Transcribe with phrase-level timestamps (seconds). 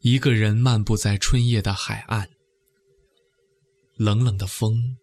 [0.00, 2.28] 一个人漫步在春夜的海岸，
[3.96, 4.96] 冷冷的风，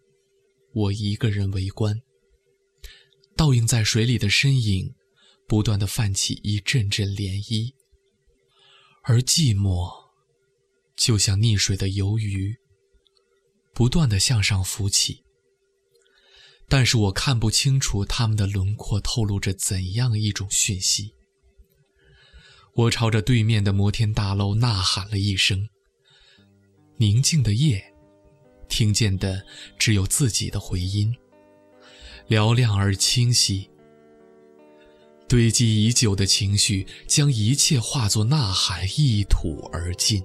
[0.74, 2.02] 我一个人围观。
[3.36, 4.96] 倒映在水里的身影，
[5.50, 7.74] 不断的泛起一阵阵涟漪。
[9.04, 9.92] 而寂寞，
[10.96, 12.56] 就像溺水的游鱼，
[13.74, 15.26] 不断的向上浮起。
[16.70, 21.15] 但是我看不清楚他们的轮廓透露着怎样一种讯息。
[22.76, 25.70] 我朝着对面的摩天大楼呐喊了一声。
[26.98, 27.82] 宁静的夜，
[28.68, 29.42] 听见的
[29.80, 31.16] 只有自己的回音，
[32.28, 33.70] 嘹亮而清晰。
[35.28, 40.22] 堆积已久的情绪将一切化作呐喊，一吐而尽，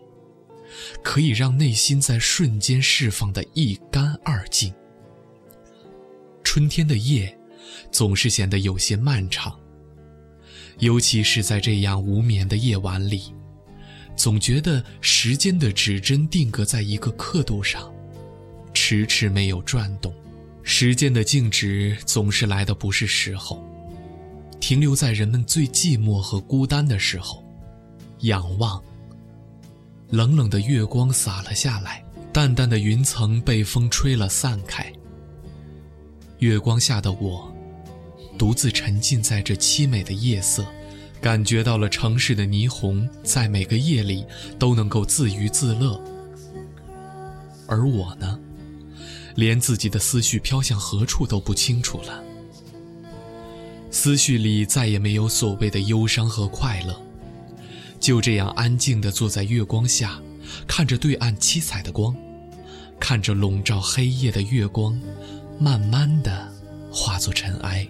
[1.04, 4.74] 可以让内心在瞬间释放的一干二净。
[6.42, 7.38] 春天的夜，
[7.92, 9.56] 总是显得有些漫长。
[10.80, 13.34] 尤其是在这样无眠的夜晚里，
[14.16, 17.92] 总觉得时间的指针定格在一个刻度上，
[18.74, 20.12] 迟迟没有转动。
[20.62, 23.62] 时间的静止总是来的不是时候，
[24.58, 27.44] 停留在人们最寂寞和孤单的时候。
[28.20, 28.82] 仰望，
[30.10, 34.92] 冷冷的月光洒了下来，淡淡的云层被风吹了散开。
[36.38, 37.54] 月光下的我。
[38.40, 40.64] 独自沉浸在这凄美的夜色，
[41.20, 44.24] 感觉到了城市的霓虹，在每个夜里
[44.58, 46.02] 都能够自娱自乐。
[47.66, 48.40] 而我呢，
[49.34, 52.24] 连自己的思绪飘向何处都不清楚了。
[53.90, 56.98] 思绪里再也没有所谓的忧伤和快乐，
[58.00, 60.18] 就这样安静地坐在月光下，
[60.66, 62.16] 看着对岸七彩的光，
[62.98, 64.98] 看着笼罩黑夜的月光，
[65.58, 66.50] 慢慢地
[66.90, 67.86] 化作尘埃。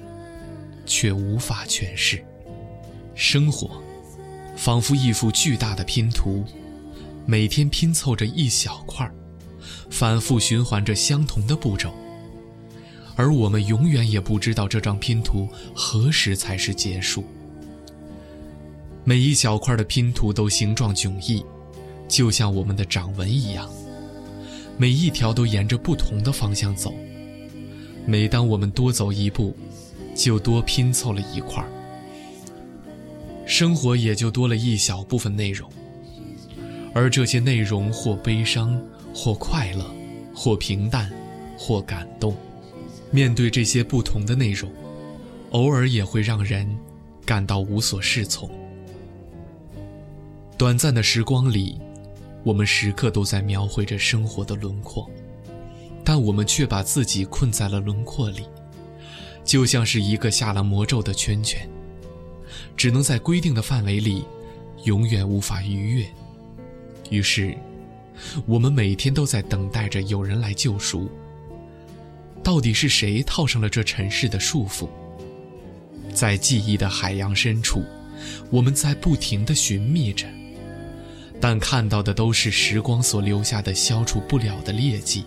[0.91, 2.23] 却无法诠释。
[3.15, 3.81] 生活，
[4.57, 6.45] 仿佛一幅巨大的拼图，
[7.27, 9.09] 每天拼凑着一小块
[9.89, 11.95] 反复循环着相同的步骤。
[13.15, 17.25] 而我们永远也不知道这张拼图何时才是结束。
[19.05, 21.45] 每一小块的拼图都形状迥异，
[22.09, 23.71] 就像我们的掌纹一样，
[24.77, 26.93] 每一条都沿着不同的方向走。
[28.07, 29.55] 每当我们多走一步，
[30.23, 31.65] 就多拼凑了一块
[33.47, 35.69] 生活也就多了一小部分内容，
[36.95, 38.81] 而这些内容或悲伤，
[39.13, 39.85] 或快乐，
[40.35, 41.11] 或平淡，
[41.59, 42.37] 或感动。
[43.11, 44.71] 面对这些不同的内容，
[45.51, 46.79] 偶尔也会让人
[47.25, 48.49] 感到无所适从。
[50.57, 51.81] 短暂的时光里，
[52.45, 55.11] 我们时刻都在描绘着生活的轮廓，
[56.05, 58.45] 但我们却把自己困在了轮廓里。
[59.51, 61.69] 就像是一个下了魔咒的圈圈，
[62.77, 64.25] 只能在规定的范围里，
[64.85, 66.07] 永远无法逾越。
[67.11, 67.53] 于是，
[68.47, 71.11] 我们每天都在等待着有人来救赎。
[72.45, 74.89] 到底是谁套上了这尘世的束缚？
[76.15, 77.83] 在记忆的海洋深处，
[78.51, 80.29] 我们在不停地寻觅着，
[81.41, 85.25] 但看到的都是时光所留下的消除不了的劣迹。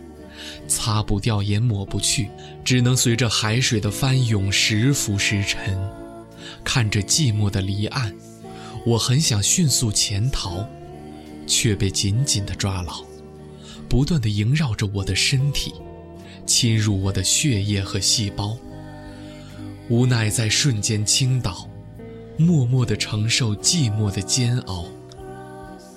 [0.67, 2.29] 擦不掉也抹不去，
[2.63, 5.77] 只能随着海水的翻涌时浮时沉。
[6.63, 8.13] 看着寂寞的离岸，
[8.85, 10.67] 我很想迅速潜逃，
[11.47, 13.03] 却被紧紧地抓牢，
[13.87, 15.73] 不断地萦绕着我的身体，
[16.45, 18.57] 侵入我的血液和细胞。
[19.89, 21.67] 无奈在瞬间倾倒，
[22.37, 24.85] 默默地承受寂寞的煎熬，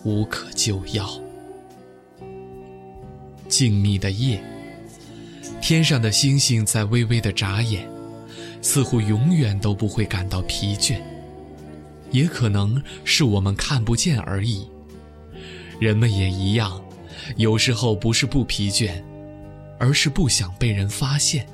[0.05, 1.21] 无可救药。
[3.49, 4.43] 静谧的夜，
[5.61, 7.89] 天上的星星在微微的眨眼，
[8.61, 11.01] 似乎永远都不会感到疲倦。
[12.11, 14.69] 也可能是我们看不见而已。
[15.81, 16.83] 人们也一样，
[17.37, 19.03] 有时候不是不疲倦，
[19.79, 21.47] 而是不想被人发现。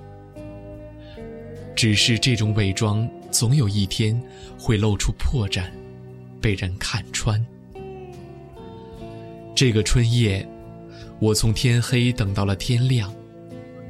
[1.75, 4.21] 只是这种伪装，总有一天
[4.59, 5.65] 会露出破绽，
[6.41, 7.45] 被人看穿。
[9.55, 10.47] 这个春夜。
[11.23, 13.15] 我从天黑等到了天亮，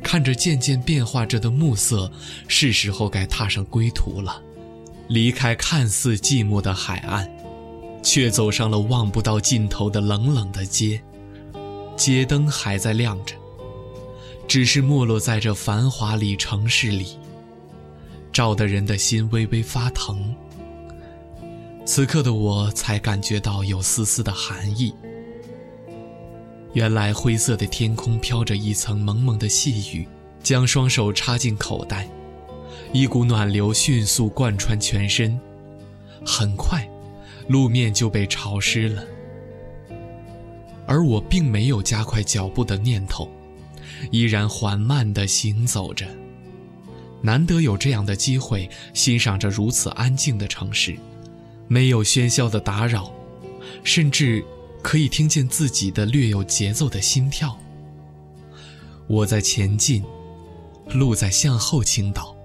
[0.03, 2.13] 看着渐渐变化着的暮色，
[2.47, 4.43] 是时候该踏上归途了。
[5.09, 7.27] 离开看似寂寞的海岸，
[8.03, 11.03] 却走上了望不到尽头的冷冷的街。
[11.97, 13.35] 街灯还在亮着，
[14.47, 17.17] 只是没落在这繁华里城市里，
[18.31, 20.37] 照得人的心微微发疼。
[21.87, 24.95] 此刻的我才感觉到有丝丝的寒意。
[26.75, 30.09] 原来灰色的天空飘着一层蒙蒙的细雨，
[30.43, 32.09] 将双手插进口袋，
[32.93, 35.39] 一股暖流迅速贯穿全身，
[36.25, 36.89] 很快，
[37.49, 39.05] 路面就被潮湿了。
[40.87, 43.31] 而我并没有加快脚步的念头，
[44.11, 46.07] 依然缓慢地行走着。
[47.21, 50.97] 难得有这样的机会，欣赏着如此安静的城市，
[51.69, 53.13] 没有喧嚣的打扰，
[53.85, 54.45] 甚至
[54.83, 57.57] 可以听见自己的略有节奏的心跳。
[59.07, 60.03] 我在前进，
[60.93, 62.37] 路在向后倾倒。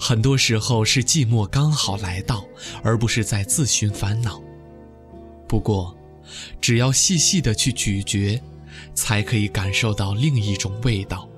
[0.00, 2.44] 很多时候是寂寞刚好来到，
[2.82, 4.40] 而不是在自寻烦恼。
[5.48, 5.96] 不过，
[6.60, 8.40] 只要细细的去咀嚼，
[8.94, 11.28] 才可以感受到另一种味道。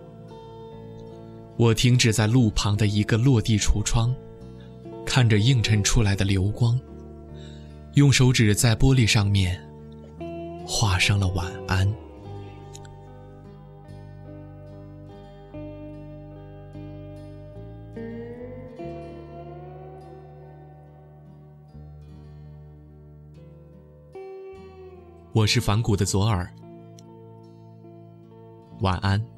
[1.56, 4.14] 我停止在路旁的一个落地橱窗，
[5.06, 6.78] 看着映衬出来的流光，
[7.94, 9.58] 用手指在玻璃上面
[10.72, 11.92] 画上了晚安。
[25.32, 26.48] 我是反骨的左耳，
[28.78, 29.29] 晚安。